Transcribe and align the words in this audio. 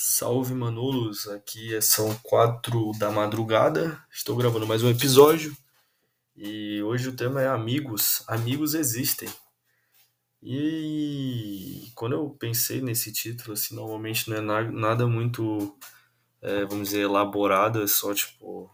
Salve 0.00 0.54
Manolos, 0.54 1.26
aqui 1.26 1.74
é, 1.74 1.80
são 1.80 2.14
quatro 2.22 2.92
da 3.00 3.10
madrugada, 3.10 4.00
estou 4.12 4.36
gravando 4.36 4.64
mais 4.64 4.80
um 4.80 4.88
episódio. 4.88 5.52
E 6.36 6.80
hoje 6.84 7.08
o 7.08 7.16
tema 7.16 7.42
é 7.42 7.48
amigos, 7.48 8.22
amigos 8.28 8.74
existem. 8.74 9.28
E 10.40 11.90
quando 11.96 12.12
eu 12.12 12.30
pensei 12.30 12.80
nesse 12.80 13.12
título, 13.12 13.54
assim, 13.54 13.74
normalmente 13.74 14.30
não 14.30 14.36
é 14.36 14.40
na, 14.40 14.62
nada 14.70 15.04
muito, 15.04 15.76
é, 16.40 16.64
vamos 16.64 16.90
dizer, 16.90 17.00
elaborado, 17.00 17.82
é 17.82 17.88
só 17.88 18.14
tipo, 18.14 18.70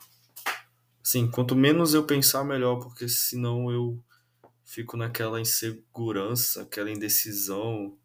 assim, 1.02 1.26
quanto 1.30 1.56
menos 1.56 1.94
eu 1.94 2.04
pensar, 2.04 2.44
melhor, 2.44 2.80
porque 2.80 3.08
senão 3.08 3.72
eu 3.72 3.98
fico 4.62 4.94
naquela 4.94 5.40
insegurança, 5.40 6.64
aquela 6.64 6.90
indecisão, 6.90 7.96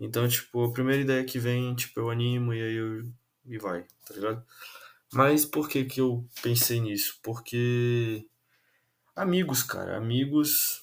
então, 0.00 0.26
tipo, 0.26 0.64
a 0.64 0.72
primeira 0.72 1.02
ideia 1.02 1.24
que 1.24 1.38
vem, 1.38 1.74
tipo, 1.74 2.00
eu 2.00 2.08
animo 2.10 2.54
e 2.54 2.62
aí 2.62 2.74
eu. 2.74 3.12
e 3.44 3.58
vai, 3.58 3.84
tá 4.06 4.14
ligado? 4.14 4.42
Mas 5.12 5.44
por 5.44 5.68
que 5.68 5.84
que 5.84 6.00
eu 6.00 6.26
pensei 6.42 6.80
nisso? 6.80 7.18
Porque. 7.22 8.26
Amigos, 9.14 9.62
cara, 9.62 9.98
amigos. 9.98 10.82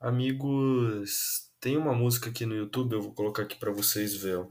Amigos. 0.00 1.52
Tem 1.60 1.76
uma 1.76 1.94
música 1.94 2.30
aqui 2.30 2.44
no 2.44 2.54
YouTube, 2.56 2.94
eu 2.94 3.02
vou 3.02 3.12
colocar 3.14 3.42
aqui 3.42 3.56
pra 3.56 3.70
vocês 3.72 4.14
ver, 4.16 4.38
ó. 4.38 4.46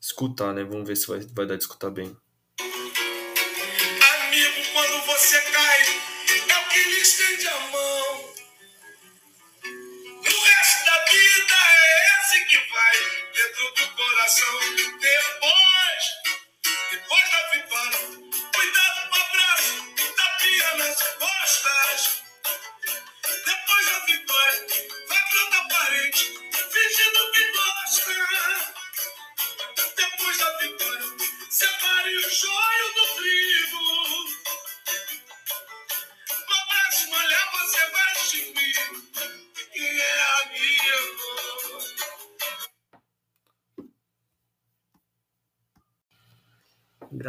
Escutar, 0.00 0.54
né? 0.54 0.64
Vamos 0.64 0.88
ver 0.88 0.96
se 0.96 1.06
vai, 1.06 1.20
vai 1.20 1.46
dar 1.46 1.56
de 1.56 1.62
escutar 1.62 1.90
bem. 1.90 2.16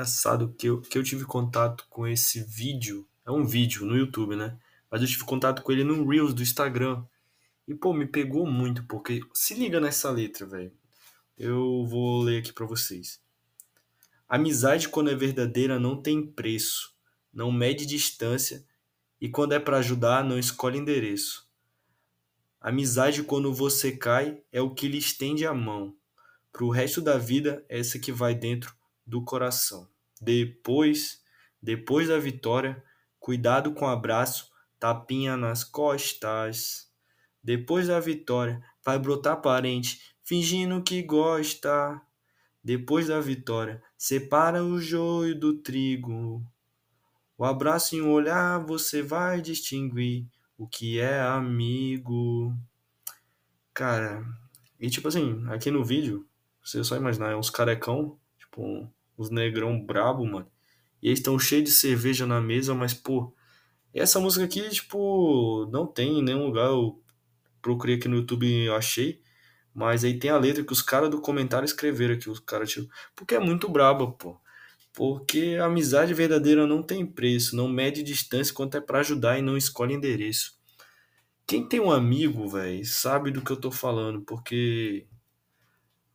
Engraçado 0.01 0.51
que 0.57 0.65
eu, 0.65 0.81
que 0.81 0.97
eu 0.97 1.03
tive 1.03 1.25
contato 1.25 1.85
com 1.87 2.07
esse 2.07 2.43
vídeo. 2.43 3.07
É 3.23 3.29
um 3.29 3.45
vídeo 3.45 3.85
no 3.85 3.95
YouTube, 3.95 4.35
né? 4.35 4.57
Mas 4.89 4.99
eu 4.99 5.07
tive 5.07 5.23
contato 5.25 5.61
com 5.61 5.71
ele 5.71 5.83
no 5.83 6.09
Reels 6.09 6.33
do 6.33 6.41
Instagram. 6.41 7.05
E, 7.67 7.75
pô, 7.75 7.93
me 7.93 8.07
pegou 8.07 8.47
muito, 8.47 8.83
porque 8.87 9.21
se 9.31 9.53
liga 9.53 9.79
nessa 9.79 10.09
letra, 10.09 10.47
velho. 10.47 10.73
Eu 11.37 11.85
vou 11.85 12.23
ler 12.23 12.39
aqui 12.39 12.51
pra 12.51 12.65
vocês. 12.65 13.21
Amizade, 14.27 14.89
quando 14.89 15.11
é 15.11 15.15
verdadeira, 15.15 15.79
não 15.79 16.01
tem 16.01 16.25
preço, 16.25 16.95
não 17.31 17.51
mede 17.51 17.85
distância 17.85 18.65
e 19.19 19.29
quando 19.29 19.53
é 19.53 19.59
pra 19.59 19.77
ajudar, 19.77 20.23
não 20.23 20.39
escolhe 20.39 20.79
endereço. 20.79 21.47
Amizade, 22.59 23.21
quando 23.21 23.53
você 23.53 23.95
cai, 23.95 24.41
é 24.51 24.61
o 24.61 24.73
que 24.73 24.87
lhe 24.87 24.97
estende 24.97 25.45
a 25.45 25.53
mão. 25.53 25.95
Pro 26.51 26.69
resto 26.69 27.03
da 27.03 27.19
vida, 27.19 27.63
é 27.69 27.79
essa 27.79 27.99
que 27.99 28.11
vai 28.11 28.33
dentro 28.33 28.80
do 29.05 29.23
coração. 29.23 29.87
Depois, 30.19 31.21
depois 31.61 32.07
da 32.07 32.17
vitória, 32.19 32.83
cuidado 33.19 33.73
com 33.73 33.85
o 33.85 33.89
abraço, 33.89 34.51
tapinha 34.79 35.35
nas 35.37 35.63
costas. 35.63 36.89
Depois 37.43 37.87
da 37.87 37.99
vitória, 37.99 38.63
vai 38.83 38.99
brotar 38.99 39.41
parente, 39.41 40.15
fingindo 40.23 40.83
que 40.83 41.01
gosta. 41.01 42.01
Depois 42.63 43.07
da 43.07 43.19
vitória, 43.19 43.81
separa 43.97 44.63
o 44.63 44.79
joio 44.79 45.37
do 45.39 45.57
trigo. 45.57 46.45
O 47.37 47.43
abraço 47.43 47.95
em 47.95 48.01
um 48.01 48.11
olhar 48.11 48.63
você 48.63 49.01
vai 49.01 49.41
distinguir 49.41 50.27
o 50.55 50.67
que 50.67 50.99
é 50.99 51.19
amigo. 51.19 52.55
Cara, 53.73 54.23
e 54.79 54.91
tipo 54.91 55.07
assim, 55.07 55.43
aqui 55.47 55.71
no 55.71 55.83
vídeo, 55.83 56.27
você 56.63 56.83
só 56.83 56.95
imaginar, 56.95 57.31
é 57.31 57.35
uns 57.35 57.49
carecão, 57.49 58.19
tipo, 58.51 58.87
uns 59.17 59.29
negrão 59.29 59.81
brabo, 59.81 60.25
mano. 60.25 60.47
E 61.01 61.07
eles 61.07 61.19
estão 61.19 61.39
cheios 61.39 61.63
de 61.63 61.71
cerveja 61.71 62.27
na 62.27 62.41
mesa, 62.41 62.75
mas, 62.75 62.93
pô, 62.93 63.33
essa 63.93 64.19
música 64.19 64.45
aqui, 64.45 64.69
tipo, 64.69 65.67
não 65.71 65.87
tem 65.87 66.19
em 66.19 66.23
nenhum 66.23 66.45
lugar. 66.45 66.67
Eu 66.67 67.01
procurei 67.61 67.95
aqui 67.95 68.07
no 68.07 68.17
YouTube 68.17 68.45
e 68.45 68.69
achei. 68.69 69.21
Mas 69.73 70.03
aí 70.03 70.19
tem 70.19 70.29
a 70.29 70.37
letra 70.37 70.63
que 70.63 70.73
os 70.73 70.81
caras 70.81 71.09
do 71.09 71.21
comentário 71.21 71.65
escreveram 71.65 72.15
aqui, 72.15 72.29
os 72.29 72.39
caras, 72.39 72.69
tipo, 72.69 72.89
porque 73.15 73.35
é 73.35 73.39
muito 73.39 73.69
braba, 73.69 74.11
pô. 74.11 74.37
Porque 74.93 75.57
a 75.59 75.65
amizade 75.65 76.13
verdadeira 76.13 76.67
não 76.67 76.83
tem 76.83 77.05
preço, 77.05 77.55
não 77.55 77.67
mede 77.69 78.03
distância 78.03 78.53
quanto 78.53 78.75
é 78.75 78.81
pra 78.81 78.99
ajudar 78.99 79.39
e 79.39 79.41
não 79.41 79.55
escolhe 79.55 79.93
endereço. 79.93 80.59
Quem 81.47 81.67
tem 81.67 81.79
um 81.79 81.91
amigo, 81.91 82.47
velho, 82.49 82.85
sabe 82.85 83.31
do 83.31 83.41
que 83.41 83.51
eu 83.51 83.57
tô 83.57 83.71
falando, 83.71 84.21
porque 84.21 85.07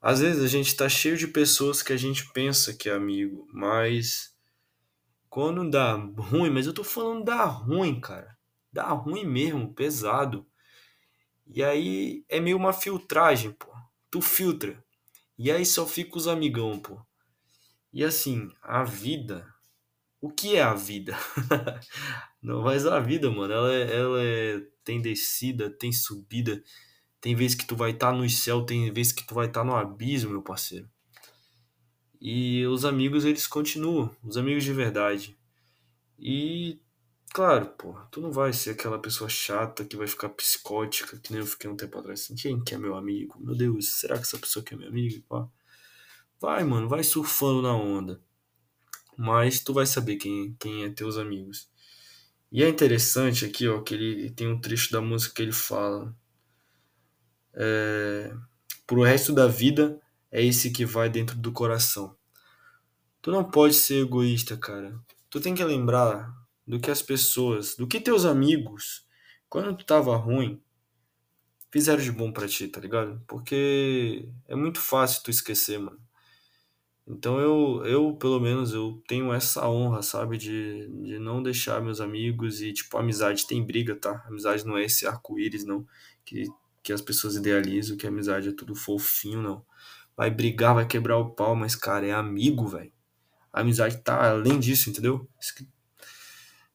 às 0.07 0.21
vezes 0.21 0.41
a 0.41 0.47
gente 0.47 0.77
tá 0.77 0.89
cheio 0.89 1.17
de 1.17 1.27
pessoas 1.27 1.83
que 1.83 1.93
a 1.93 1.97
gente 1.97 2.31
pensa 2.33 2.73
que 2.73 2.89
é 2.89 2.93
amigo, 2.93 3.45
mas 3.53 4.33
quando 5.29 5.69
dá 5.69 5.95
ruim, 5.95 6.49
mas 6.49 6.65
eu 6.65 6.73
tô 6.73 6.85
falando 6.85 7.25
dá 7.25 7.45
ruim, 7.45 8.01
cara. 8.01 8.39
Dá 8.73 8.87
ruim 8.91 9.25
mesmo, 9.25 9.75
pesado. 9.75 10.47
E 11.45 11.61
aí 11.61 12.25
é 12.29 12.39
meio 12.39 12.57
uma 12.57 12.73
filtragem, 12.73 13.51
pô. 13.51 13.67
Tu 14.09 14.23
filtra. 14.23 14.81
E 15.37 15.51
aí 15.51 15.67
só 15.67 15.85
fica 15.85 16.17
os 16.17 16.29
amigão, 16.29 16.79
pô. 16.79 17.05
E 17.93 18.05
assim, 18.05 18.49
a 18.63 18.85
vida. 18.85 19.45
O 20.21 20.31
que 20.31 20.55
é 20.55 20.63
a 20.63 20.73
vida? 20.73 21.19
Não, 22.41 22.63
mas 22.63 22.87
a 22.87 23.01
vida, 23.01 23.29
mano, 23.29 23.53
ela, 23.53 23.75
é, 23.75 23.97
ela 23.97 24.23
é, 24.23 24.63
tem 24.85 25.03
descida, 25.03 25.69
tem 25.69 25.91
subida. 25.91 26.63
Tem 27.27 27.35
vezes 27.35 27.57
que 27.57 27.67
tu 27.67 27.75
vai 27.75 27.91
estar 27.91 28.13
no 28.13 28.31
céu, 28.31 28.63
tem 28.63 28.93
vezes 28.93 29.13
que 29.13 29.27
tu 29.27 29.35
vai 29.35 29.49
estar 29.49 29.65
no 29.65 29.75
abismo, 29.75 30.31
meu 30.31 30.43
parceiro. 30.43 30.89
E 32.21 32.65
os 32.69 32.85
amigos, 32.85 33.25
eles 33.25 33.49
continuam, 33.49 34.17
os 34.23 34.37
amigos 34.37 34.63
de 34.63 34.73
verdade. 34.73 35.37
E, 36.17 36.79
claro, 37.35 37.67
pô, 37.77 37.95
tu 38.13 38.21
não 38.21 38.31
vai 38.31 38.53
ser 38.53 38.71
aquela 38.71 38.97
pessoa 38.97 39.29
chata 39.29 39.85
que 39.85 39.97
vai 39.97 40.07
ficar 40.07 40.29
psicótica, 40.29 41.19
que 41.19 41.33
nem 41.33 41.41
eu 41.41 41.47
fiquei 41.49 41.69
um 41.69 41.75
tempo 41.77 41.99
atrás. 41.99 42.21
Assim, 42.21 42.37
Quem 42.37 42.63
que 42.63 42.77
é 42.77 42.79
meu 42.79 42.95
amigo? 42.95 43.35
Meu 43.41 43.57
Deus, 43.57 43.95
será 43.95 44.15
que 44.15 44.23
essa 44.23 44.39
pessoa 44.39 44.65
que 44.65 44.75
é 44.75 44.77
meu 44.77 44.87
amigo? 44.87 45.21
Pá. 45.29 45.49
Vai, 46.41 46.63
mano, 46.63 46.89
vai 46.89 47.03
surfando 47.03 47.61
na 47.61 47.75
onda. 47.75 48.21
Mas 49.19 49.59
tu 49.59 49.75
vai 49.75 49.85
saber 49.85 50.15
quem, 50.15 50.55
quem 50.61 50.85
é 50.85 50.91
teus 50.91 51.19
amigos. 51.19 51.69
E 52.53 52.63
é 52.63 52.69
interessante 52.69 53.45
aqui, 53.45 53.67
ó, 53.67 53.83
que 53.83 53.95
ele 53.95 54.31
tem 54.31 54.47
um 54.47 54.61
trecho 54.61 54.93
da 54.93 55.01
música 55.01 55.35
que 55.35 55.43
ele 55.43 55.51
fala. 55.51 56.15
É, 57.57 58.33
Pro 58.87 59.03
resto 59.03 59.33
da 59.33 59.49
vida, 59.49 60.01
é 60.31 60.45
esse 60.45 60.71
que 60.71 60.87
vai 60.87 61.11
dentro 61.11 61.37
do 61.37 61.51
coração. 61.51 62.17
Tu 63.21 63.33
não 63.33 63.43
pode 63.43 63.75
ser 63.75 64.03
egoísta, 64.03 64.57
cara. 64.57 64.97
Tu 65.29 65.41
tem 65.41 65.57
que 65.57 65.65
lembrar 65.65 66.33
do 66.65 66.79
que 66.79 66.89
as 66.89 67.03
pessoas, 67.03 67.75
do 67.75 67.89
que 67.89 68.01
teus 68.01 68.25
amigos, 68.25 69.05
quando 69.49 69.77
tu 69.77 69.85
tava 69.85 70.17
ruim, 70.17 70.63
fizeram 71.73 72.01
de 72.01 72.13
bom 72.13 72.31
pra 72.31 72.47
ti, 72.47 72.69
tá 72.69 72.81
ligado? 72.81 73.21
Porque 73.27 74.29
é 74.47 74.55
muito 74.55 74.81
fácil 74.81 75.25
tu 75.25 75.31
esquecer, 75.33 75.81
mano. 75.81 75.99
Então 77.09 77.41
eu, 77.41 77.85
eu 77.85 78.17
pelo 78.17 78.39
menos, 78.39 78.73
eu 78.73 79.03
tenho 79.09 79.33
essa 79.33 79.69
honra, 79.69 80.01
sabe? 80.03 80.39
De, 80.39 80.89
de 80.89 81.19
não 81.19 81.43
deixar 81.43 81.83
meus 81.83 82.01
amigos 82.01 82.61
e, 82.61 82.73
tipo, 82.73 82.97
amizade 82.99 83.49
tem 83.49 83.65
briga, 83.65 83.97
tá? 83.97 84.25
Amizade 84.29 84.65
não 84.65 84.79
é 84.79 84.85
esse 84.85 85.07
arco-íris, 85.07 85.65
não. 85.65 85.85
Que, 86.25 86.47
que 86.87 86.93
as 86.93 87.01
pessoas 87.01 87.35
idealizam, 87.35 87.97
que 87.97 88.07
a 88.07 88.11
amizade 88.11 88.51
é 88.51 88.53
tudo 88.53 88.73
fofinho, 88.77 89.43
não. 89.43 89.67
Vai 90.17 90.31
brigar, 90.31 90.73
vai 90.73 90.87
quebrar 90.87 91.19
o 91.19 91.31
pau, 91.31 91.57
mas, 91.57 91.75
cara, 91.75 92.07
é 92.07 92.13
amigo, 92.13 92.69
velho. 92.69 92.93
A 93.53 93.63
amizade 93.63 93.97
tá 94.05 94.31
além 94.31 94.61
disso, 94.61 94.89
entendeu? 94.89 95.29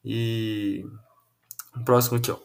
E 0.04 0.86
próximo 1.86 2.18
aqui, 2.18 2.30
ó. 2.30 2.38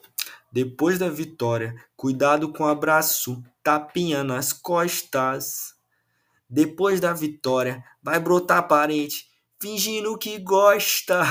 Depois 0.52 0.96
da 0.96 1.08
vitória, 1.10 1.74
cuidado 1.96 2.52
com 2.52 2.62
o 2.62 2.68
abraço, 2.68 3.42
tapinha 3.64 4.22
nas 4.22 4.52
costas. 4.52 5.74
Depois 6.48 7.00
da 7.00 7.12
vitória, 7.12 7.84
vai 8.00 8.20
brotar 8.20 8.68
parente, 8.68 9.28
fingindo 9.60 10.16
que 10.16 10.38
gosta. 10.38 11.22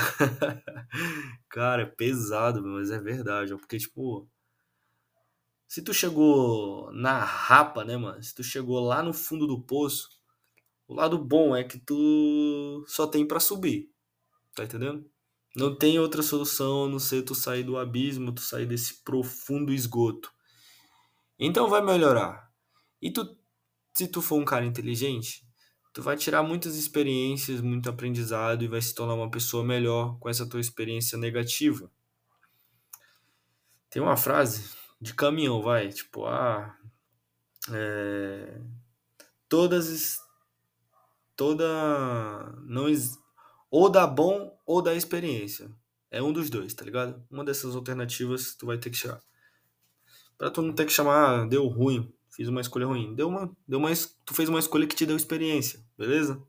Cara, 1.48 1.84
é 1.84 1.86
pesado, 1.86 2.62
mas 2.62 2.92
é 2.92 3.00
verdade, 3.00 3.54
ó, 3.54 3.58
porque, 3.58 3.78
tipo, 3.78 4.28
se 5.68 5.82
tu 5.82 5.94
chegou 5.94 6.92
na 6.94 7.20
rapa, 7.24 7.84
né, 7.84 7.98
mano? 7.98 8.22
Se 8.24 8.34
tu 8.34 8.44
chegou 8.44 8.80
lá 8.80 9.04
no 9.04 9.14
fundo 9.14 9.48
do 9.48 9.62
poço, 9.62 10.10
O 10.88 10.94
lado 10.94 11.18
bom 11.18 11.56
é 11.56 11.64
que 11.64 11.80
tu 11.80 12.86
só 12.88 13.08
tem 13.08 13.28
para 13.28 13.40
subir. 13.40 13.90
Tá 14.54 14.64
entendendo? 14.64 15.10
Não 15.56 15.76
tem 15.76 15.98
outra 16.00 16.22
solução 16.22 16.86
a 16.86 16.90
não 16.90 17.00
ser 17.00 17.24
tu 17.24 17.34
sair 17.34 17.64
do 17.64 17.78
abismo, 17.78 18.32
tu 18.32 18.42
sair 18.42 18.68
desse 18.68 19.04
profundo 19.04 19.74
esgoto. 19.74 20.32
Então 21.40 21.70
vai 21.70 21.82
melhorar. 21.84 22.52
E 23.02 23.12
tu, 23.12 23.38
se 23.94 24.08
tu 24.08 24.22
for 24.22 24.40
um 24.40 24.46
cara 24.46 24.66
inteligente, 24.66 25.48
tu 25.94 26.02
vai 26.02 26.16
tirar 26.18 26.44
muitas 26.44 26.76
experiências, 26.76 27.62
muito 27.62 27.90
aprendizado 27.90 28.64
e 28.64 28.68
vai 28.68 28.82
se 28.82 28.94
tornar 28.94 29.16
uma 29.16 29.32
pessoa 29.32 29.64
melhor 29.64 30.20
com 30.20 30.30
essa 30.30 30.48
tua 30.48 30.60
experiência 30.60 31.18
negativa. 31.18 31.92
Tem 33.90 34.02
uma 34.02 34.18
frase 34.18 34.70
de 35.06 35.14
caminhão, 35.14 35.62
vai, 35.62 35.90
tipo, 35.90 36.26
ah, 36.26 36.76
é, 37.72 38.60
todas 39.48 40.20
toda 41.36 41.66
não 42.64 42.86
ou 43.70 43.90
dá 43.90 44.08
bom 44.08 44.58
ou 44.66 44.82
dá 44.82 44.96
experiência. 44.96 45.70
É 46.10 46.24
um 46.24 46.34
dos 46.34 46.50
dois, 46.50 46.74
tá 46.74 46.84
ligado? 46.84 47.24
Uma 47.30 47.46
dessas 47.46 47.76
alternativas 47.76 48.56
tu 48.56 48.66
vai 48.66 48.78
ter 48.78 48.90
que 48.90 48.98
tirar. 48.98 49.22
Pra 50.38 50.50
tu 50.50 50.62
não 50.62 50.74
ter 50.74 50.86
que 50.86 50.92
chamar, 50.92 51.42
ah, 51.42 51.46
deu 51.46 51.68
ruim, 51.68 52.12
fiz 52.32 52.48
uma 52.48 52.62
escolha 52.62 52.88
ruim. 52.88 53.14
Deu 53.14 53.28
uma, 53.28 53.56
deu 53.68 53.78
uma, 53.78 53.90
tu 54.26 54.34
fez 54.34 54.50
uma 54.50 54.60
escolha 54.60 54.88
que 54.88 54.96
te 54.96 55.06
deu 55.06 55.16
experiência, 55.16 55.80
beleza? 55.98 56.42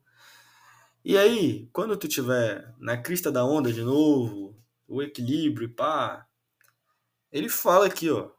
E 1.05 1.17
aí, 1.19 1.69
quando 1.73 1.97
tu 1.97 2.09
tiver 2.09 2.75
na 2.79 2.97
crista 2.97 3.31
da 3.31 3.45
onda 3.45 3.73
de 3.73 3.83
novo, 3.83 4.57
o 4.89 5.03
equilíbrio 5.03 5.67
e 5.67 5.69
pá, 5.69 6.27
ele 7.31 7.49
fala 7.49 7.87
aqui, 7.87 8.09
ó, 8.11 8.31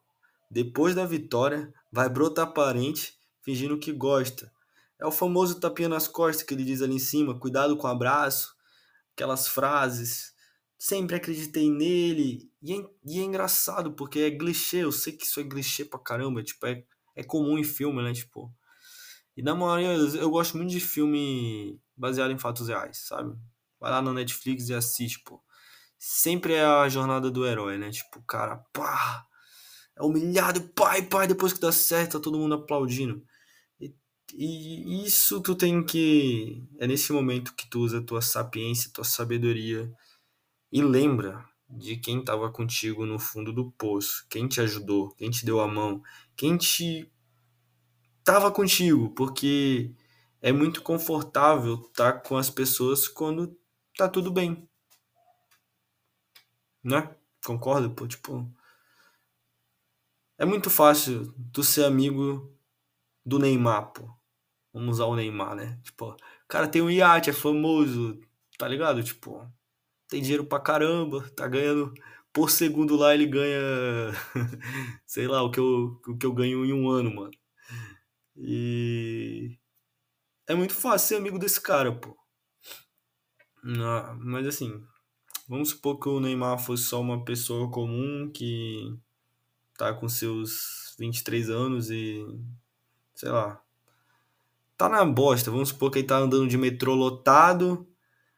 depois 0.49 0.95
da 0.95 1.05
vitória, 1.05 1.73
vai 1.91 2.09
brotar 2.09 2.53
parente 2.53 3.17
fingindo 3.41 3.77
que 3.77 3.91
gosta. 3.91 4.51
É 4.99 5.05
o 5.05 5.11
famoso 5.11 5.59
tapinha 5.59 5.89
nas 5.89 6.07
costas 6.07 6.43
que 6.43 6.53
ele 6.53 6.63
diz 6.63 6.81
ali 6.81 6.95
em 6.95 6.99
cima, 6.99 7.39
cuidado 7.39 7.77
com 7.77 7.87
o 7.87 7.89
abraço, 7.89 8.55
aquelas 9.13 9.47
frases. 9.47 10.33
Sempre 10.77 11.15
acreditei 11.15 11.69
nele. 11.69 12.51
E 12.61 12.73
é, 12.73 12.85
e 13.05 13.19
é 13.19 13.23
engraçado, 13.23 13.93
porque 13.93 14.19
é 14.19 14.37
clichê. 14.37 14.77
Eu 14.77 14.91
sei 14.91 15.13
que 15.13 15.25
isso 15.25 15.39
é 15.39 15.43
clichê 15.43 15.85
pra 15.85 15.99
caramba. 15.99 16.43
Tipo, 16.43 16.65
é, 16.67 16.83
é 17.15 17.23
comum 17.23 17.57
em 17.57 17.63
filme, 17.63 18.01
né? 18.03 18.13
Tipo. 18.13 18.53
E 19.35 19.43
na 19.43 19.53
maioria, 19.53 19.93
eu 20.17 20.29
gosto 20.29 20.57
muito 20.57 20.71
de 20.71 20.79
filme 20.79 21.79
baseado 21.95 22.31
em 22.31 22.37
fatos 22.39 22.67
reais, 22.67 23.05
sabe? 23.07 23.35
Vai 23.79 23.91
lá 23.91 24.01
na 24.01 24.13
Netflix 24.13 24.69
e 24.69 24.73
assiste, 24.73 25.19
pô. 25.23 25.41
Sempre 25.97 26.53
é 26.53 26.65
a 26.65 26.89
jornada 26.89 27.29
do 27.29 27.45
herói, 27.45 27.77
né? 27.77 27.91
Tipo, 27.91 28.21
cara, 28.23 28.57
pá, 28.73 29.25
é 29.97 30.03
humilhado, 30.03 30.61
pai, 30.69 31.01
pai, 31.01 31.27
depois 31.27 31.53
que 31.53 31.59
dá 31.59 31.71
certo, 31.71 32.13
tá 32.13 32.19
todo 32.23 32.37
mundo 32.37 32.55
aplaudindo. 32.55 33.23
E 34.33 35.05
isso 35.05 35.41
tu 35.41 35.55
tem 35.55 35.83
que. 35.83 36.63
É 36.79 36.85
nesse 36.87 37.13
momento 37.13 37.55
que 37.55 37.69
tu 37.69 37.79
usa 37.79 38.01
tua 38.01 38.21
sapiência, 38.21 38.91
tua 38.93 39.05
sabedoria 39.05 39.91
e 40.71 40.81
lembra 40.81 41.45
de 41.69 41.97
quem 41.97 42.19
estava 42.19 42.51
contigo 42.51 43.05
no 43.05 43.19
fundo 43.19 43.53
do 43.53 43.71
poço, 43.71 44.25
quem 44.29 44.47
te 44.47 44.61
ajudou, 44.61 45.13
quem 45.15 45.29
te 45.29 45.45
deu 45.45 45.59
a 45.61 45.67
mão, 45.67 46.01
quem 46.35 46.57
te 46.57 47.11
tava 48.23 48.51
contigo, 48.51 49.09
porque 49.11 49.93
é 50.41 50.51
muito 50.51 50.81
confortável 50.81 51.75
estar 51.75 52.13
tá 52.13 52.19
com 52.19 52.37
as 52.37 52.49
pessoas 52.49 53.07
quando 53.07 53.57
tá 53.97 54.07
tudo 54.09 54.31
bem. 54.31 54.67
Né? 56.83 57.15
Concorda? 57.45 57.89
Pô, 57.89 58.07
tipo, 58.07 58.49
é 60.37 60.45
muito 60.45 60.69
fácil 60.69 61.33
tu 61.51 61.63
ser 61.63 61.85
amigo 61.85 62.53
do 63.25 63.39
Neymar, 63.39 63.91
pô. 63.93 64.09
Vamos 64.73 64.95
usar 64.95 65.05
o 65.05 65.15
Neymar, 65.15 65.55
né? 65.55 65.79
Tipo, 65.83 66.11
o 66.11 66.17
cara 66.47 66.67
tem 66.67 66.81
um 66.81 66.89
iate, 66.89 67.29
é 67.29 67.33
famoso, 67.33 68.19
tá 68.57 68.67
ligado? 68.67 69.03
Tipo, 69.03 69.51
tem 70.07 70.21
dinheiro 70.21 70.45
pra 70.45 70.59
caramba, 70.59 71.29
tá 71.31 71.47
ganhando 71.47 71.93
por 72.37 72.51
segundo 72.51 72.95
lá 72.95 73.15
ele 73.15 73.25
ganha, 73.25 73.59
sei 75.07 75.27
lá, 75.27 75.41
o 75.41 75.49
que 75.49 75.59
eu, 75.59 75.99
o 76.07 76.17
que 76.17 76.25
eu 76.25 76.31
ganho 76.33 76.63
em 76.65 76.71
um 76.71 76.87
ano, 76.89 77.13
mano. 77.15 77.31
E 78.35 79.57
é 80.47 80.53
muito 80.53 80.75
fácil 80.75 81.07
ser 81.07 81.15
amigo 81.15 81.39
desse 81.39 81.59
cara, 81.59 81.91
pô. 81.91 82.15
Não, 83.63 84.19
mas 84.19 84.45
assim, 84.45 84.85
vamos 85.47 85.69
supor 85.69 85.99
que 85.99 86.07
o 86.07 86.19
Neymar 86.19 86.59
fosse 86.59 86.83
só 86.83 87.01
uma 87.01 87.25
pessoa 87.25 87.71
comum 87.71 88.31
que 88.31 88.95
tá 89.77 89.93
com 89.93 90.09
seus 90.09 90.95
23 90.97 91.49
anos 91.49 91.91
e 91.91 92.25
sei 93.13 93.29
lá, 93.29 93.61
tá 94.75 94.89
na 94.89 95.05
bosta. 95.05 95.51
Vamos 95.51 95.69
supor 95.69 95.91
que 95.91 95.99
ele 95.99 96.07
tá 96.07 96.17
andando 96.17 96.47
de 96.47 96.57
metrô 96.57 96.95
lotado, 96.95 97.87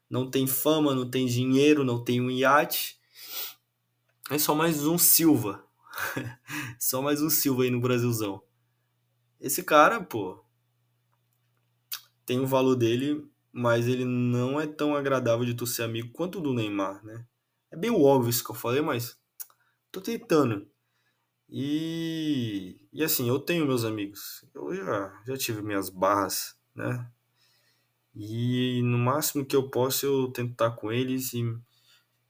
não 0.09 0.29
tem 0.29 0.45
fama, 0.45 0.93
não 0.93 1.09
tem 1.09 1.25
dinheiro, 1.25 1.83
não 1.83 2.03
tem 2.03 2.21
um 2.21 2.29
iate. 2.29 2.99
É 4.29 4.37
só 4.37 4.53
mais 4.53 4.85
um 4.85 4.97
Silva. 4.97 5.65
só 6.77 7.01
mais 7.01 7.21
um 7.21 7.29
Silva 7.29 7.63
aí 7.63 7.71
no 7.71 7.81
Brasilzão. 7.81 8.43
Esse 9.39 9.63
cara, 9.63 10.03
pô, 10.03 10.43
tem 12.25 12.39
o 12.39 12.45
valor 12.45 12.75
dele, 12.75 13.25
mas 13.51 13.87
ele 13.87 14.05
não 14.05 14.59
é 14.59 14.67
tão 14.67 14.95
agradável 14.95 15.45
de 15.45 15.53
tu 15.53 15.65
ser 15.65 15.83
amigo 15.83 16.11
quanto 16.11 16.39
o 16.39 16.41
do 16.41 16.53
Neymar, 16.53 17.03
né? 17.03 17.25
É 17.71 17.77
bem 17.77 17.89
óbvio 17.89 18.29
isso 18.29 18.43
que 18.43 18.51
eu 18.51 18.55
falei, 18.55 18.81
mas 18.81 19.17
tô 19.91 20.01
tentando. 20.01 20.68
E, 21.51 22.87
e 22.93 23.03
assim, 23.03 23.27
eu 23.27 23.39
tenho 23.39 23.65
meus 23.65 23.83
amigos. 23.83 24.45
Eu 24.53 24.75
já, 24.75 25.23
já 25.25 25.37
tive 25.37 25.61
minhas 25.61 25.89
barras, 25.89 26.55
né? 26.75 27.09
E 28.15 28.81
no 28.83 28.97
máximo 28.97 29.45
que 29.45 29.55
eu 29.55 29.69
posso 29.69 30.05
eu 30.05 30.31
tento 30.31 30.51
estar 30.51 30.71
com 30.71 30.91
eles 30.91 31.33
e, 31.33 31.43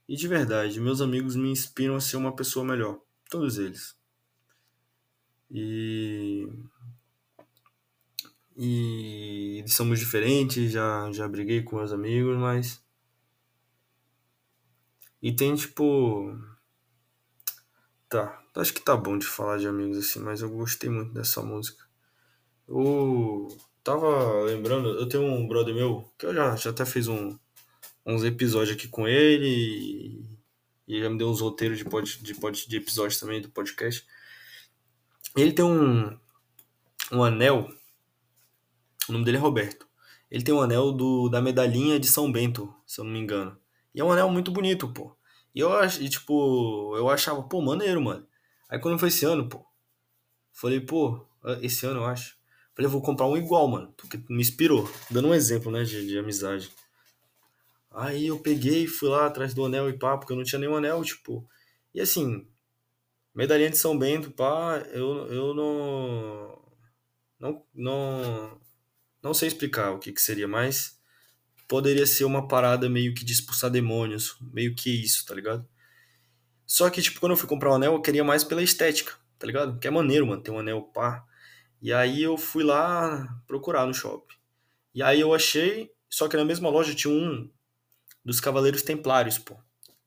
e 0.08 0.16
de 0.16 0.28
verdade, 0.28 0.80
meus 0.80 1.00
amigos 1.00 1.36
me 1.36 1.50
inspiram 1.50 1.96
a 1.96 2.00
ser 2.00 2.16
uma 2.16 2.34
pessoa 2.34 2.64
melhor. 2.64 3.00
Todos 3.28 3.58
eles. 3.58 3.96
E 5.50 6.46
e 8.56 9.64
somos 9.66 9.98
diferentes, 9.98 10.72
já 10.72 11.10
já 11.12 11.26
briguei 11.28 11.62
com 11.62 11.76
meus 11.76 11.92
amigos, 11.92 12.36
mas 12.38 12.82
e 15.22 15.32
tem 15.34 15.54
tipo 15.54 16.36
tá, 18.10 18.42
Acho 18.56 18.74
que 18.74 18.82
tá 18.82 18.96
bom 18.96 19.16
de 19.16 19.26
falar 19.26 19.58
de 19.58 19.68
amigos 19.68 19.96
assim, 19.96 20.18
mas 20.20 20.42
eu 20.42 20.50
gostei 20.50 20.90
muito 20.90 21.12
dessa 21.12 21.40
música. 21.42 21.84
Eu 22.68 23.48
tava 23.82 24.42
lembrando, 24.42 24.88
eu 24.98 25.08
tenho 25.08 25.22
um 25.24 25.46
brother 25.46 25.74
meu, 25.74 26.12
que 26.18 26.26
eu 26.26 26.34
já, 26.34 26.56
já 26.56 26.70
até 26.70 26.84
fiz 26.84 27.08
um, 27.08 27.38
uns 28.04 28.24
episódios 28.24 28.76
aqui 28.76 28.88
com 28.88 29.06
ele 29.06 29.46
e, 29.46 30.96
e 30.96 31.00
já 31.00 31.08
me 31.08 31.16
deu 31.16 31.30
uns 31.30 31.40
roteiros 31.40 31.78
de, 31.78 31.84
pod, 31.84 32.22
de, 32.22 32.34
pod, 32.34 32.68
de 32.68 32.76
episódios 32.76 33.20
também 33.20 33.40
do 33.40 33.48
podcast. 33.50 34.04
Ele 35.36 35.52
tem 35.52 35.64
um, 35.64 36.18
um 37.12 37.22
anel, 37.22 37.68
o 39.08 39.12
nome 39.12 39.24
dele 39.24 39.36
é 39.36 39.40
Roberto. 39.40 39.88
Ele 40.28 40.42
tem 40.44 40.54
um 40.54 40.60
anel 40.60 40.92
do, 40.92 41.28
da 41.28 41.40
medalhinha 41.40 41.98
de 41.98 42.06
São 42.06 42.30
Bento, 42.30 42.72
se 42.86 43.00
eu 43.00 43.04
não 43.04 43.12
me 43.12 43.20
engano. 43.20 43.56
E 43.94 44.00
é 44.00 44.04
um 44.04 44.12
anel 44.12 44.30
muito 44.30 44.50
bonito, 44.50 44.92
pô. 44.92 45.16
E 45.54 45.60
eu, 45.60 45.70
e, 46.00 46.08
tipo, 46.08 46.96
eu 46.96 47.08
achava, 47.08 47.42
pô, 47.42 47.60
maneiro, 47.60 48.00
mano. 48.00 48.26
Aí 48.68 48.78
quando 48.78 48.98
foi 48.98 49.08
esse 49.08 49.24
ano, 49.24 49.48
pô, 49.48 49.64
falei, 50.52 50.80
pô, 50.80 51.26
esse 51.62 51.86
ano 51.86 52.00
eu 52.00 52.04
acho. 52.04 52.38
Falei, 52.74 52.86
eu 52.86 52.90
vou 52.90 53.02
comprar 53.02 53.26
um 53.26 53.36
igual, 53.36 53.66
mano, 53.68 53.92
porque 53.96 54.22
me 54.28 54.40
inspirou. 54.40 54.88
Dando 55.10 55.28
um 55.28 55.34
exemplo, 55.34 55.72
né, 55.72 55.82
de, 55.82 56.06
de 56.06 56.18
amizade. 56.18 56.70
Aí 57.90 58.28
eu 58.28 58.38
peguei, 58.38 58.86
fui 58.86 59.08
lá 59.08 59.26
atrás 59.26 59.52
do 59.52 59.64
anel 59.64 59.90
e 59.90 59.98
pá, 59.98 60.16
porque 60.16 60.32
eu 60.32 60.36
não 60.36 60.44
tinha 60.44 60.58
nenhum 60.60 60.76
anel, 60.76 61.02
tipo. 61.02 61.46
E 61.92 62.00
assim, 62.00 62.46
medalhinha 63.34 63.70
de 63.70 63.78
São 63.78 63.98
Bento, 63.98 64.30
pá, 64.30 64.78
eu, 64.92 65.26
eu 65.32 65.54
não. 65.54 66.62
Não, 67.38 67.66
não. 67.74 68.60
Não 69.22 69.34
sei 69.34 69.48
explicar 69.48 69.90
o 69.92 69.98
que, 69.98 70.12
que 70.12 70.20
seria, 70.20 70.46
mas 70.46 70.99
poderia 71.70 72.04
ser 72.04 72.24
uma 72.24 72.48
parada 72.48 72.90
meio 72.90 73.14
que 73.14 73.24
de 73.24 73.32
expulsar 73.32 73.70
demônios, 73.70 74.36
meio 74.40 74.74
que 74.74 74.90
isso, 74.90 75.24
tá 75.24 75.32
ligado? 75.32 75.64
Só 76.66 76.90
que, 76.90 77.00
tipo, 77.00 77.20
quando 77.20 77.30
eu 77.30 77.36
fui 77.36 77.48
comprar 77.48 77.70
o 77.70 77.72
um 77.74 77.76
anel, 77.76 77.92
eu 77.92 78.02
queria 78.02 78.24
mais 78.24 78.42
pela 78.42 78.60
estética, 78.60 79.14
tá 79.38 79.46
ligado? 79.46 79.78
Que 79.78 79.86
é 79.86 79.90
maneiro, 79.90 80.26
mano, 80.26 80.42
ter 80.42 80.50
um 80.50 80.58
anel 80.58 80.82
pá. 80.82 81.24
E 81.80 81.92
aí 81.92 82.24
eu 82.24 82.36
fui 82.36 82.64
lá 82.64 83.40
procurar 83.46 83.86
no 83.86 83.94
shopping. 83.94 84.34
E 84.92 85.00
aí 85.00 85.20
eu 85.20 85.32
achei, 85.32 85.92
só 86.08 86.26
que 86.26 86.36
na 86.36 86.44
mesma 86.44 86.68
loja 86.68 86.92
tinha 86.92 87.14
um 87.14 87.48
dos 88.24 88.40
Cavaleiros 88.40 88.82
Templários, 88.82 89.38
pô. 89.38 89.56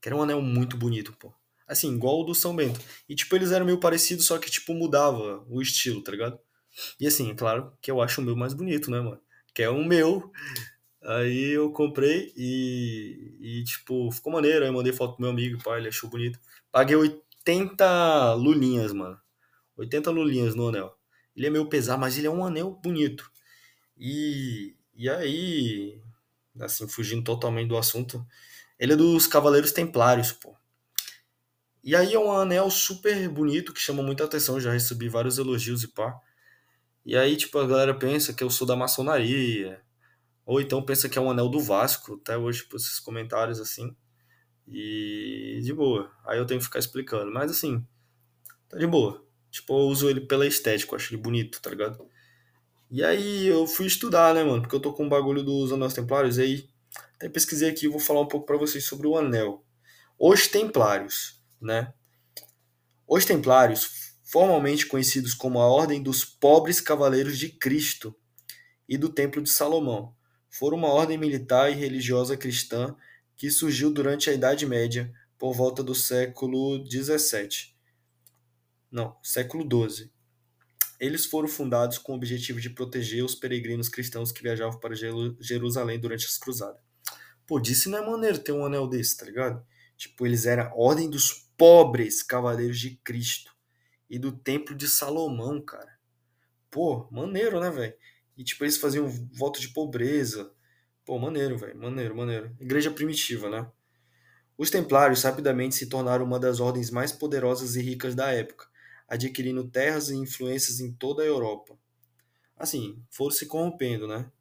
Que 0.02 0.10
era 0.10 0.18
um 0.18 0.22
anel 0.22 0.42
muito 0.42 0.76
bonito, 0.76 1.14
pô. 1.14 1.34
Assim, 1.66 1.96
igual 1.96 2.20
o 2.20 2.24
do 2.26 2.36
São 2.36 2.54
Bento. 2.54 2.82
E, 3.08 3.16
tipo, 3.16 3.34
eles 3.38 3.54
eram 3.54 3.66
meio 3.66 3.80
parecidos, 3.80 4.26
só 4.26 4.38
que, 4.38 4.52
tipo, 4.52 4.74
mudava 4.74 5.46
o 5.48 5.62
estilo, 5.62 6.04
tá 6.04 6.12
ligado? 6.12 6.38
E, 7.00 7.08
assim, 7.08 7.32
é 7.32 7.36
claro 7.36 7.72
que 7.82 7.90
eu 7.90 8.02
acho 8.02 8.20
o 8.20 8.24
meu 8.24 8.36
mais 8.36 8.54
bonito, 8.54 8.92
né, 8.92 9.00
mano? 9.00 9.22
Que 9.54 9.64
é 9.64 9.70
o 9.70 9.82
meu. 9.82 10.30
Aí 11.06 11.52
eu 11.52 11.72
comprei 11.72 12.34
e, 12.38 13.38
e, 13.40 13.64
tipo, 13.64 14.12
ficou 14.12 14.32
maneiro. 14.34 14.66
Aí 14.66 14.72
mandei 14.72 14.94
foto 14.94 15.16
pro 15.16 15.22
meu 15.22 15.32
amigo, 15.32 15.62
pai, 15.64 15.80
ele 15.80 15.90
achou 15.90 16.10
bonito. 16.10 16.40
Paguei 16.72 16.96
80 16.96 18.34
lulinhas, 18.36 18.94
mano. 18.94 19.20
80 19.78 20.12
lulinhas 20.12 20.56
no 20.56 20.70
anel. 20.70 20.98
Ele 21.36 21.48
é 21.48 21.50
meio 21.50 21.68
pesado, 21.68 22.00
mas 22.00 22.18
ele 22.18 22.28
é 22.28 22.32
um 22.32 22.46
anel 22.46 22.72
bonito. 22.84 23.32
E, 23.98 24.76
E 24.96 25.10
aí, 25.10 26.02
assim, 26.60 26.88
fugindo 26.88 27.24
totalmente 27.24 27.70
do 27.70 27.78
assunto, 27.78 28.26
ele 28.80 28.94
é 28.94 28.96
dos 28.96 29.28
Cavaleiros 29.28 29.72
Templários, 29.72 30.32
pô. 30.32 30.56
E 31.84 31.96
aí 31.96 32.14
é 32.14 32.20
um 32.20 32.32
anel 32.32 32.70
super 32.72 33.28
bonito 33.30 33.74
que 33.74 33.80
chama 33.80 34.02
muita 34.02 34.24
atenção, 34.24 34.60
já 34.60 34.72
recebi 34.72 35.10
vários 35.10 35.38
elogios 35.38 35.84
e 35.84 35.88
pá. 35.90 36.18
E 37.06 37.18
aí, 37.18 37.36
tipo, 37.38 37.60
a 37.60 37.68
galera 37.68 37.94
pensa 37.94 38.34
que 38.34 38.44
eu 38.44 38.50
sou 38.50 38.66
da 38.68 38.76
maçonaria, 38.76 39.82
ou 40.46 40.60
então 40.60 40.84
pensa 40.84 41.08
que 41.08 41.18
é 41.18 41.22
um 41.22 41.32
anel 41.32 41.50
do 41.50 41.60
Vasco, 41.60 42.20
até 42.22 42.38
hoje, 42.38 42.64
tipo, 42.64 42.76
esses 42.76 43.00
comentários 43.00 43.60
assim. 43.60 43.96
E 44.68 45.60
de 45.64 45.74
boa. 45.74 46.12
Aí 46.26 46.38
eu 46.38 46.46
tenho 46.46 46.60
que 46.60 46.66
ficar 46.66 46.80
explicando. 46.80 47.32
Mas 47.32 47.52
assim, 47.52 47.86
tá 48.70 48.78
de 48.78 48.88
boa. 48.88 49.26
Tipo, 49.50 49.74
eu 49.74 49.88
uso 49.88 50.10
ele 50.10 50.22
pela 50.22 50.48
estética, 50.48 50.94
eu 50.94 50.96
acho 50.98 51.14
ele 51.14 51.22
bonito, 51.22 51.62
tá 51.62 51.70
ligado? 51.70 52.08
E 52.90 53.04
aí 53.04 53.48
eu 53.48 53.66
fui 53.68 53.86
estudar, 53.86 54.34
né, 54.34 54.44
mano? 54.44 54.62
Porque 54.62 54.76
eu 54.76 54.80
tô 54.80 54.94
com 54.94 55.06
um 55.06 55.10
bagulho 55.10 55.44
dos 55.44 55.72
anéis 55.72 55.94
templários. 55.94 56.38
E 56.38 56.42
aí, 56.42 56.70
até 57.16 57.30
pesquisei 57.30 57.70
aqui 57.70 57.88
vou 57.88 58.00
falar 58.00 58.22
um 58.22 58.28
pouco 58.28 58.46
para 58.46 58.58
vocês 58.58 58.86
sobre 58.86 59.08
o 59.08 59.18
anel. 59.18 59.64
Os 60.20 60.48
templários, 60.48 61.42
né? 61.62 61.94
Os 63.08 63.26
templários, 63.26 64.14
formalmente 64.24 64.86
conhecidos 64.88 65.34
como 65.34 65.60
a 65.60 65.68
Ordem 65.68 66.02
dos 66.02 66.26
Pobres 66.26 66.82
Cavaleiros 66.82 67.38
de 67.38 67.50
Cristo 67.50 68.16
e 68.88 68.98
do 68.98 69.10
Templo 69.10 69.42
de 69.42 69.50
Salomão, 69.50 70.16
foram 70.54 70.78
uma 70.78 70.90
ordem 70.90 71.18
militar 71.18 71.72
e 71.72 71.76
religiosa 71.76 72.38
cristã 72.38 72.96
que 73.36 73.50
surgiu 73.50 73.92
durante 73.92 74.30
a 74.30 74.34
Idade 74.34 74.68
Média, 74.68 75.12
por 75.36 75.52
volta 75.52 75.84
do 75.84 75.96
século 75.96 76.86
XVII. 76.86 77.74
Não, 78.92 79.18
século 79.24 79.64
XII. 79.90 80.12
Eles 81.00 81.26
foram 81.26 81.48
fundados 81.48 81.98
com 81.98 82.12
o 82.12 82.16
objetivo 82.16 82.62
de 82.62 82.70
proteger 82.70 83.26
os 83.26 83.34
peregrinos 83.34 83.90
cristãos 83.90 84.32
que 84.32 84.44
viajavam 84.44 84.80
para 84.80 84.94
Jerusalém 85.40 86.00
durante 86.00 86.28
as 86.28 86.38
cruzadas. 86.38 86.80
Pô, 87.48 87.60
disse 87.60 87.90
não 87.90 87.98
é 87.98 88.06
maneiro 88.06 88.38
ter 88.38 88.52
um 88.52 88.64
anel 88.64 88.88
desse, 88.88 89.18
tá 89.18 89.26
ligado? 89.26 89.66
Tipo, 89.98 90.28
eles 90.28 90.46
eram 90.46 90.66
a 90.66 90.76
ordem 90.76 91.10
dos 91.10 91.50
pobres 91.58 92.22
cavaleiros 92.22 92.80
de 92.80 92.96
Cristo 93.04 93.52
e 94.08 94.20
do 94.20 94.32
templo 94.32 94.76
de 94.76 94.88
Salomão, 94.88 95.60
cara. 95.60 95.98
Pô, 96.70 97.08
maneiro, 97.12 97.60
né, 97.60 97.72
velho? 97.72 97.96
E 98.38 98.44
tipo, 98.44 98.64
eles 98.64 98.78
faziam 98.78 99.08
voto 99.08 99.60
de 99.60 99.70
pobreza. 99.70 100.52
Pô, 101.06 101.20
maneiro, 101.20 101.58
velho. 101.58 101.78
Maneiro, 101.78 102.16
maneiro. 102.16 102.56
Igreja 102.60 102.92
primitiva, 102.92 103.50
né? 103.50 103.70
Os 104.58 104.70
templários 104.70 105.24
rapidamente 105.24 105.76
se 105.76 105.88
tornaram 105.88 106.26
uma 106.26 106.40
das 106.40 106.60
ordens 106.60 106.90
mais 106.92 107.12
poderosas 107.12 107.76
e 107.76 107.82
ricas 107.82 108.14
da 108.16 108.32
época, 108.32 108.68
adquirindo 109.08 109.68
terras 109.68 110.10
e 110.10 110.16
influências 110.16 110.80
em 110.80 110.94
toda 110.94 111.24
a 111.24 111.26
Europa. 111.26 111.78
Assim, 112.56 113.04
foram 113.10 113.32
se 113.32 113.46
corrompendo, 113.48 114.08
né? 114.08 114.32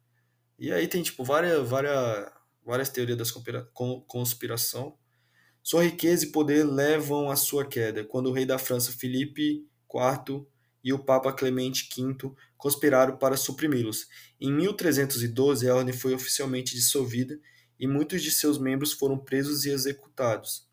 E 0.57 0.71
aí 0.71 0.87
tem, 0.87 1.01
tipo, 1.01 1.23
várias, 1.23 1.67
várias, 1.67 2.31
várias 2.63 2.89
teorias 2.89 3.17
da 3.17 3.65
conspiração. 4.07 4.97
Sua 5.61 5.83
riqueza 5.83 6.25
e 6.25 6.31
poder 6.31 6.63
levam 6.63 7.29
à 7.29 7.35
sua 7.35 7.65
queda, 7.65 8.03
quando 8.03 8.27
o 8.27 8.33
rei 8.33 8.45
da 8.45 8.59
França, 8.59 8.91
Filipe 8.91 9.67
IV, 9.93 10.45
e 10.83 10.91
o 10.91 10.99
Papa 10.99 11.31
Clemente 11.31 11.87
V 11.95 12.31
conspiraram 12.57 13.17
para 13.17 13.37
suprimi-los. 13.37 14.07
Em 14.39 14.51
1312, 14.51 15.69
a 15.69 15.75
ordem 15.75 15.93
foi 15.93 16.13
oficialmente 16.13 16.75
dissolvida 16.75 17.39
e 17.79 17.87
muitos 17.87 18.21
de 18.21 18.31
seus 18.31 18.57
membros 18.57 18.93
foram 18.93 19.17
presos 19.17 19.65
e 19.65 19.69
executados. 19.69 20.67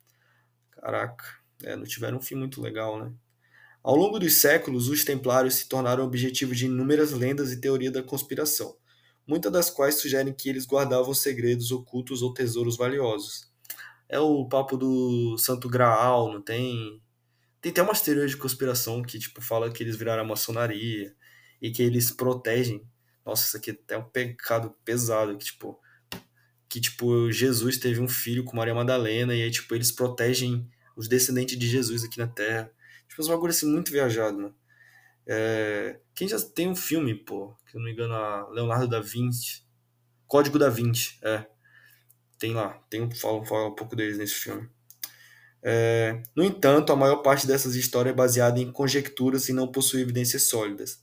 Caraca, 0.72 1.24
é, 1.62 1.76
não 1.76 1.84
tiveram 1.84 2.18
um 2.18 2.22
fim 2.22 2.34
muito 2.34 2.60
legal, 2.60 2.98
né? 2.98 3.12
Ao 3.82 3.96
longo 3.96 4.18
dos 4.18 4.34
séculos, 4.34 4.88
os 4.88 5.04
templários 5.04 5.54
se 5.54 5.68
tornaram 5.68 6.04
objetivo 6.04 6.54
de 6.54 6.66
inúmeras 6.66 7.12
lendas 7.12 7.50
e 7.50 7.60
teorias 7.60 7.92
da 7.92 8.02
conspiração, 8.02 8.76
muitas 9.26 9.50
das 9.50 9.70
quais 9.70 9.94
sugerem 9.94 10.34
que 10.34 10.50
eles 10.50 10.66
guardavam 10.66 11.14
segredos 11.14 11.70
ocultos 11.70 12.20
ou 12.20 12.34
tesouros 12.34 12.76
valiosos. 12.76 13.50
É 14.08 14.18
o 14.18 14.46
papo 14.46 14.76
do 14.76 15.38
Santo 15.38 15.68
Graal, 15.68 16.32
não 16.32 16.42
tem? 16.42 17.00
Tem 17.60 17.70
até 17.70 17.82
umas 17.82 18.00
teorias 18.00 18.30
de 18.30 18.36
conspiração 18.36 19.02
que, 19.02 19.18
tipo, 19.18 19.40
fala 19.42 19.70
que 19.70 19.82
eles 19.82 19.96
viraram 19.96 20.22
a 20.22 20.26
maçonaria 20.26 21.14
e 21.60 21.70
que 21.70 21.82
eles 21.82 22.10
protegem. 22.10 22.82
Nossa, 23.24 23.46
isso 23.46 23.56
aqui 23.56 23.78
é 23.88 23.98
um 23.98 24.08
pecado 24.08 24.74
pesado, 24.84 25.36
que, 25.36 25.44
tipo, 25.44 25.78
que, 26.68 26.80
tipo, 26.80 27.30
Jesus 27.30 27.76
teve 27.78 28.00
um 28.00 28.08
filho 28.08 28.44
com 28.44 28.56
Maria 28.56 28.74
Madalena 28.74 29.34
e 29.34 29.42
aí, 29.42 29.50
tipo, 29.50 29.74
eles 29.74 29.90
protegem 29.90 30.70
os 30.96 31.08
descendentes 31.08 31.58
de 31.58 31.66
Jesus 31.68 32.04
aqui 32.04 32.18
na 32.18 32.28
Terra. 32.28 32.72
Tipo, 33.08 33.22
uns 33.22 33.28
bagulho 33.28 33.50
assim 33.50 33.66
muito 33.66 33.90
viajado, 33.90 34.38
né? 34.38 34.52
É... 35.26 36.00
Quem 36.14 36.28
já 36.28 36.40
tem 36.40 36.68
um 36.68 36.76
filme, 36.76 37.14
pô, 37.14 37.54
que 37.66 37.76
eu 37.76 37.80
não 37.80 37.86
me 37.86 37.92
engano, 37.92 38.14
a 38.14 38.48
Leonardo 38.50 38.88
da 38.88 39.00
Vinci. 39.00 39.64
Código 40.26 40.58
da 40.58 40.70
Vinci, 40.70 41.18
é. 41.22 41.46
Tem 42.38 42.54
lá, 42.54 42.70
tem 42.88 43.02
um, 43.02 43.10
fala, 43.10 43.44
fala 43.44 43.68
um 43.68 43.74
pouco 43.74 43.96
deles 43.96 44.16
nesse 44.16 44.34
filme. 44.34 44.70
É, 45.62 46.22
no 46.34 46.42
entanto, 46.42 46.92
a 46.92 46.96
maior 46.96 47.16
parte 47.16 47.46
dessas 47.46 47.74
histórias 47.74 48.12
é 48.12 48.16
baseada 48.16 48.58
em 48.58 48.72
conjecturas 48.72 49.48
e 49.48 49.52
não 49.52 49.68
possui 49.68 50.00
evidências 50.00 50.44
sólidas. 50.44 51.02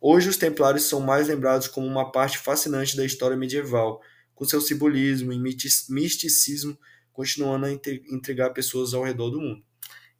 Hoje, 0.00 0.28
os 0.28 0.36
templários 0.36 0.84
são 0.84 1.00
mais 1.00 1.28
lembrados 1.28 1.68
como 1.68 1.86
uma 1.86 2.12
parte 2.12 2.38
fascinante 2.38 2.96
da 2.96 3.04
história 3.04 3.36
medieval, 3.36 4.02
com 4.34 4.44
seu 4.44 4.60
simbolismo 4.60 5.32
e 5.32 5.38
misticismo 5.38 6.78
continuando 7.14 7.66
a 7.66 7.70
intrigar 7.70 8.52
pessoas 8.52 8.92
ao 8.92 9.04
redor 9.04 9.30
do 9.30 9.40
mundo. 9.40 9.64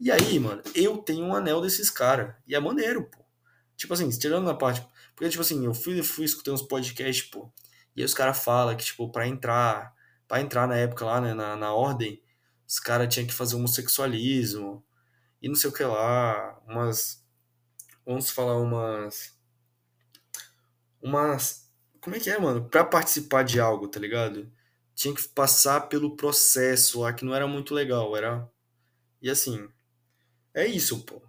E 0.01 0.11
aí, 0.11 0.39
mano, 0.39 0.63
eu 0.75 0.97
tenho 0.99 1.25
um 1.25 1.35
anel 1.35 1.61
desses 1.61 1.91
caras. 1.91 2.35
E 2.47 2.55
é 2.55 2.61
maneiro, 2.61 3.05
pô. 3.05 3.19
Tipo 3.77 3.93
assim, 3.95 4.09
tirando 4.11 4.45
na 4.45 4.55
parte. 4.55 4.87
Porque, 5.15 5.29
tipo 5.29 5.43
assim, 5.43 5.65
eu 5.65 5.75
fui, 5.75 6.03
fui 6.03 6.25
escutar 6.25 6.53
uns 6.53 6.63
podcasts, 6.63 7.29
pô. 7.29 7.53
E 7.95 8.01
aí 8.01 8.05
os 8.07 8.15
caras 8.15 8.43
falam 8.43 8.77
que, 8.77 8.85
tipo, 8.85 9.11
pra 9.11 9.27
entrar. 9.27 9.93
para 10.27 10.41
entrar 10.41 10.67
na 10.69 10.77
época 10.77 11.05
lá, 11.05 11.21
né, 11.21 11.35
na, 11.35 11.57
na 11.57 11.75
ordem, 11.75 12.23
os 12.75 12.81
caras 12.81 13.13
tinham 13.15 13.27
que 13.27 13.33
fazer 13.33 13.55
homossexualismo 13.55 14.85
e 15.41 15.49
não 15.49 15.55
sei 15.55 15.71
o 15.71 15.73
que 15.73 15.85
lá, 15.85 16.61
umas. 16.67 17.25
Vamos 18.05 18.31
falar 18.31 18.59
umas. 18.59 19.39
Umas. 21.01 21.73
Como 22.01 22.17
é 22.17 22.21
que 22.21 22.29
é, 22.29 22.37
mano? 22.37 22.69
Pra 22.69 22.85
participar 22.85 23.45
de 23.45 23.61
algo, 23.61 23.87
tá 23.87 24.01
ligado? 24.01 24.53
Tinha 24.93 25.15
que 25.15 25.23
passar 25.29 25.83
pelo 25.83 26.17
processo 26.17 27.03
lá 27.03 27.13
que 27.13 27.25
não 27.25 27.33
era 27.33 27.47
muito 27.47 27.73
legal, 27.73 28.17
era. 28.17 28.51
E 29.23 29.31
assim. 29.31 29.69
É 30.53 30.67
isso, 30.67 31.05
pô. 31.05 31.23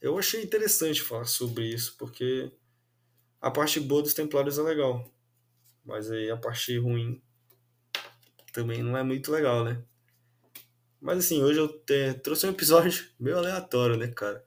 Eu 0.00 0.18
achei 0.18 0.42
interessante 0.42 1.00
falar 1.00 1.26
sobre 1.26 1.66
isso, 1.72 1.94
porque 1.96 2.52
a 3.40 3.52
parte 3.52 3.78
boa 3.78 4.02
dos 4.02 4.14
Templários 4.14 4.58
é 4.58 4.62
legal. 4.62 5.08
Mas 5.84 6.10
aí 6.10 6.28
a 6.28 6.36
parte 6.36 6.76
ruim 6.76 7.22
também 8.52 8.82
não 8.82 8.96
é 8.96 9.04
muito 9.04 9.30
legal, 9.30 9.64
né? 9.64 9.84
Mas 11.00 11.18
assim, 11.18 11.42
hoje 11.42 11.58
eu 11.58 11.68
te, 11.68 12.14
trouxe 12.22 12.46
um 12.46 12.50
episódio 12.50 13.06
meio 13.18 13.38
aleatório, 13.38 13.96
né, 13.96 14.08
cara? 14.08 14.44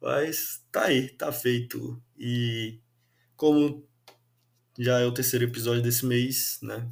Mas 0.00 0.64
tá 0.72 0.84
aí, 0.84 1.10
tá 1.10 1.30
feito. 1.30 2.02
E 2.18 2.80
como 3.36 3.86
já 4.78 5.00
é 5.00 5.04
o 5.04 5.12
terceiro 5.12 5.44
episódio 5.44 5.82
desse 5.82 6.06
mês, 6.06 6.58
né? 6.62 6.90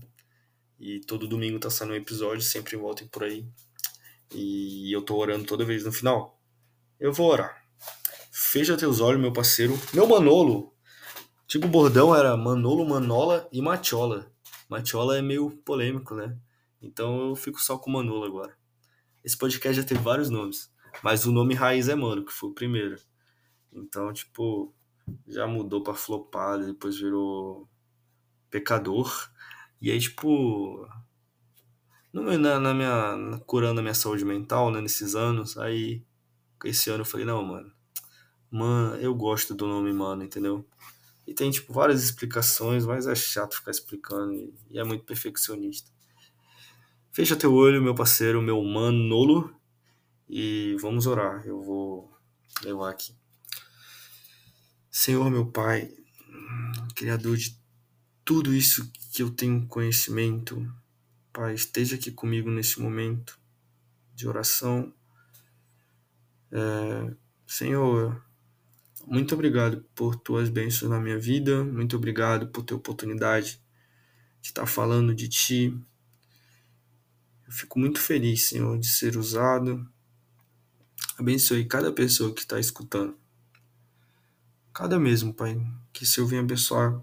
E 0.79 1.01
todo 1.01 1.27
domingo 1.27 1.59
tá 1.59 1.71
saindo 1.71 1.95
um 1.95 1.97
episódio, 1.97 2.43
sempre 2.43 2.77
voltem 2.77 3.09
por 3.09 3.25
aí. 3.25 3.47
E 4.35 4.93
eu 4.93 5.03
tô 5.03 5.17
orando 5.17 5.45
toda 5.45 5.65
vez 5.65 5.85
no 5.85 5.93
final. 5.93 6.39
Eu 7.01 7.13
vou 7.13 7.31
orar. 7.31 7.65
Fecha 8.31 8.77
teus 8.77 9.01
olhos, 9.01 9.21
meu 9.21 9.33
parceiro. 9.33 9.79
Meu 9.95 10.07
Manolo. 10.07 10.75
Tipo, 11.47 11.67
o 11.67 11.71
bordão 11.71 12.15
era 12.15 12.37
Manolo, 12.37 12.87
Manola 12.87 13.49
e 13.51 13.63
Matiola. 13.63 14.31
Matiola 14.69 15.17
é 15.17 15.23
meio 15.23 15.51
polêmico, 15.65 16.15
né? 16.15 16.37
Então 16.81 17.31
eu 17.31 17.37
fico 17.37 17.61
só 17.61 17.79
com 17.79 17.91
Manolo 17.91 18.25
agora. 18.25 18.58
Esse 19.29 19.37
podcast 19.37 19.83
já 19.83 19.87
teve 19.87 20.01
vários 20.01 20.31
nomes, 20.31 20.73
mas 21.03 21.27
o 21.27 21.31
nome 21.31 21.53
raiz 21.53 21.87
é 21.91 21.95
Mano, 21.95 22.25
que 22.25 22.33
foi 22.33 22.49
o 22.49 22.55
primeiro. 22.55 22.99
Então, 23.71 24.11
tipo, 24.11 24.75
já 25.27 25.47
mudou 25.47 25.83
pra 25.83 25.93
Flopado, 25.93 26.65
depois 26.65 26.99
virou 26.99 27.69
Pecador. 28.49 29.31
E 29.83 29.91
aí, 29.91 30.01
tipo, 30.01 30.89
no, 32.11 32.39
na, 32.39 32.59
na 32.59 32.73
minha, 32.73 33.39
curando 33.45 33.81
a 33.81 33.83
minha 33.83 33.93
saúde 33.93 34.25
mental, 34.25 34.71
né, 34.71 34.81
nesses 34.81 35.15
anos, 35.15 35.59
aí 35.59 36.03
esse 36.65 36.89
ano 36.89 37.03
eu 37.03 37.05
falei, 37.05 37.27
não, 37.27 37.45
mano, 37.45 37.71
mano, 38.51 38.97
eu 38.97 39.15
gosto 39.15 39.55
do 39.55 39.67
nome 39.67 39.93
Mano, 39.93 40.25
entendeu? 40.25 40.67
E 41.27 41.35
tem, 41.35 41.51
tipo, 41.51 41.71
várias 41.71 42.03
explicações, 42.03 42.87
mas 42.87 43.07
é 43.07 43.15
chato 43.15 43.57
ficar 43.57 43.73
explicando 43.73 44.33
e, 44.33 44.55
e 44.71 44.79
é 44.79 44.85
muito 44.85 45.05
perfeccionista. 45.05 45.98
Fecha 47.19 47.35
teu 47.35 47.53
olho, 47.53 47.83
meu 47.83 47.97
parceiro, 47.97 48.41
meu 48.41 48.63
manolo, 48.63 49.53
e 50.29 50.77
vamos 50.81 51.05
orar. 51.05 51.45
Eu 51.45 51.61
vou 51.61 52.17
levar 52.63 52.91
aqui. 52.91 53.13
Senhor, 54.89 55.29
meu 55.29 55.45
Pai, 55.45 55.93
Criador 56.95 57.37
de 57.37 57.61
tudo 58.25 58.55
isso 58.55 58.89
que 59.13 59.21
eu 59.21 59.31
tenho 59.31 59.67
conhecimento, 59.67 60.65
Pai, 61.33 61.55
esteja 61.55 61.97
aqui 61.97 62.13
comigo 62.13 62.49
nesse 62.51 62.81
momento 62.81 63.37
de 64.15 64.29
oração. 64.29 64.95
É, 66.53 67.17
Senhor, 67.49 68.25
muito 69.09 69.35
obrigado 69.35 69.85
por 69.93 70.15
tuas 70.15 70.49
bênçãos 70.49 70.89
na 70.89 71.01
minha 71.01 71.19
vida, 71.19 71.65
muito 71.65 71.97
obrigado 71.97 72.47
por 72.47 72.63
ter 72.63 72.75
oportunidade 72.75 73.61
estar 74.41 74.67
falando 74.67 75.13
de 75.13 75.29
Ti. 75.29 75.77
Eu 77.49 77.53
fico 77.55 77.79
muito 77.79 77.99
feliz, 77.99 78.47
Senhor, 78.47 78.79
de 78.79 78.87
ser 78.87 79.17
usado. 79.17 79.91
Abençoe 81.19 81.65
cada 81.65 81.91
pessoa 81.91 82.35
que 82.35 82.43
está 82.43 82.61
escutando. 82.61 83.17
Cada 84.71 85.01
mesmo, 85.01 85.33
Pai. 85.33 85.59
Que 85.91 86.05
o 86.05 86.07
Senhor 86.07 86.27
venha 86.27 86.43
abençoar 86.43 87.03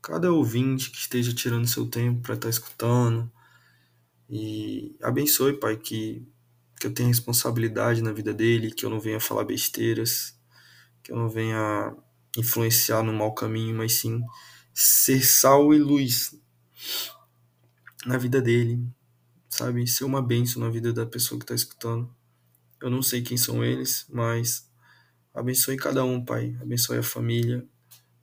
cada 0.00 0.32
ouvinte 0.32 0.90
que 0.90 0.96
esteja 0.96 1.34
tirando 1.34 1.68
seu 1.68 1.86
tempo 1.86 2.22
para 2.22 2.34
estar 2.34 2.46
tá 2.46 2.50
escutando. 2.50 3.30
E 4.26 4.96
abençoe, 5.02 5.60
Pai, 5.60 5.76
que, 5.76 6.26
que 6.80 6.86
eu 6.86 6.94
tenha 6.94 7.08
responsabilidade 7.08 8.00
na 8.00 8.10
vida 8.10 8.32
dele, 8.32 8.72
que 8.72 8.86
eu 8.86 8.90
não 8.90 8.98
venha 8.98 9.20
falar 9.20 9.44
besteiras, 9.44 10.34
que 11.02 11.12
eu 11.12 11.16
não 11.16 11.28
venha 11.28 11.94
influenciar 12.38 13.02
no 13.02 13.12
mau 13.12 13.34
caminho, 13.34 13.76
mas 13.76 13.92
sim 13.92 14.22
ser 14.72 15.22
sal 15.22 15.74
e 15.74 15.78
luz 15.78 16.34
na 18.06 18.16
vida 18.16 18.40
dele, 18.40 18.82
sabe? 19.52 19.86
Ser 19.86 20.04
uma 20.04 20.22
bênção 20.22 20.62
na 20.62 20.70
vida 20.70 20.94
da 20.94 21.04
pessoa 21.04 21.38
que 21.38 21.44
está 21.44 21.54
escutando. 21.54 22.10
Eu 22.80 22.88
não 22.88 23.02
sei 23.02 23.20
quem 23.20 23.36
são 23.36 23.62
eles, 23.62 24.06
mas 24.08 24.66
abençoe 25.34 25.76
cada 25.76 26.02
um, 26.04 26.24
Pai. 26.24 26.56
Abençoe 26.60 26.98
a 26.98 27.02
família. 27.02 27.64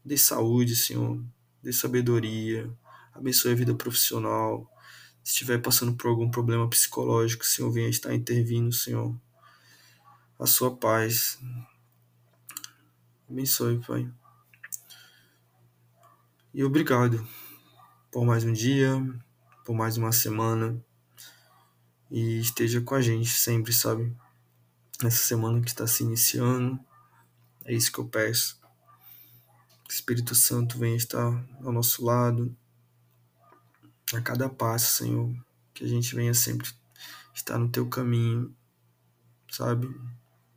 Dê 0.04 0.18
saúde, 0.18 0.76
Senhor. 0.76 1.24
Dê 1.62 1.72
sabedoria. 1.72 2.70
Abençoe 3.14 3.52
a 3.52 3.56
vida 3.56 3.76
profissional. 3.76 4.68
Se 5.24 5.34
estiver 5.34 5.60
passando 5.62 5.96
por 5.96 6.08
algum 6.08 6.32
problema 6.32 6.68
psicológico, 6.68 7.46
Senhor, 7.46 7.72
venha 7.72 7.90
estar 7.90 8.14
intervindo, 8.14 8.74
Senhor. 8.74 9.16
A 10.40 10.48
sua 10.48 10.76
paz. 10.76 11.40
Abençoe, 13.30 13.80
Pai. 13.86 14.12
E 16.52 16.64
obrigado 16.64 17.26
por 18.12 18.26
mais 18.26 18.44
um 18.44 18.52
dia, 18.52 18.90
por 19.64 19.76
mais 19.76 19.96
uma 19.96 20.12
semana. 20.12 20.84
E 22.10 22.40
esteja 22.40 22.82
com 22.82 22.96
a 22.96 23.02
gente 23.02 23.30
sempre, 23.30 23.72
sabe? 23.72 24.16
Nessa 25.02 25.24
semana 25.24 25.62
que 25.62 25.70
está 25.70 25.86
se 25.86 26.04
iniciando. 26.04 26.80
É 27.66 27.74
isso 27.74 27.92
que 27.92 28.00
eu 28.00 28.08
peço. 28.08 28.60
Que 29.84 29.94
o 29.94 29.96
Espírito 29.96 30.34
Santo 30.34 30.78
venha 30.78 30.98
estar 30.98 31.46
ao 31.62 31.72
nosso 31.72 32.04
lado. 32.04 32.56
A 34.14 34.22
cada 34.22 34.50
passo, 34.50 35.04
Senhor. 35.04 35.34
Que 35.74 35.84
a 35.84 35.88
gente 35.88 36.16
venha 36.16 36.34
sempre 36.34 36.70
estar 37.34 37.58
no 37.58 37.70
teu 37.70 37.88
caminho, 37.88 38.54
sabe? 39.52 39.88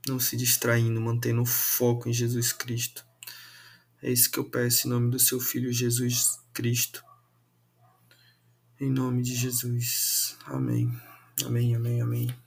Não 0.09 0.18
se 0.18 0.37
distraindo, 0.37 1.00
mantendo 1.00 1.42
o 1.42 1.47
foco 1.47 2.09
em 2.09 2.12
Jesus 2.12 2.52
Cristo. 2.52 3.06
É 4.02 4.11
isso 4.11 4.30
que 4.30 4.38
eu 4.38 4.50
peço 4.50 4.87
em 4.87 4.90
nome 4.90 5.11
do 5.11 5.18
seu 5.18 5.38
Filho 5.38 5.73
Jesus 5.73 6.40
Cristo. 6.52 7.04
Em 8.80 8.90
nome 8.90 9.23
de 9.23 9.35
Jesus. 9.35 10.37
Amém. 10.47 10.90
Amém, 11.44 11.75
amém, 11.75 12.00
amém. 12.00 12.41